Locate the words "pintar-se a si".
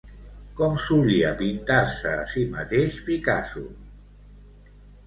1.43-2.47